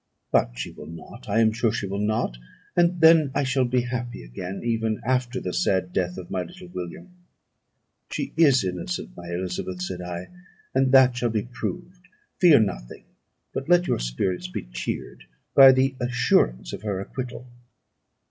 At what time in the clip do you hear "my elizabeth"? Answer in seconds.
9.15-9.79